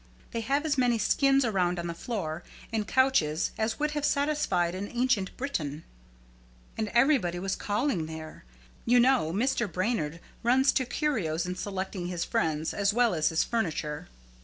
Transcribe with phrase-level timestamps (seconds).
[0.31, 2.41] They have as many skins around on the floor
[2.73, 5.83] and couches as would have satisfied an ancient Briton.
[6.75, 8.43] And everybody was calling there.
[8.83, 9.71] You know Mr.
[9.71, 14.07] Brainard runs to curios in selecting his friends as well as his furniture.